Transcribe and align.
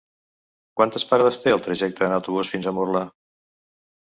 Quantes 0.79 1.05
parades 1.11 1.37
té 1.43 1.53
el 1.57 1.61
trajecte 1.67 2.09
en 2.09 2.17
autobús 2.17 2.51
fins 2.55 2.71
a 2.71 2.75
Murla? 2.79 3.05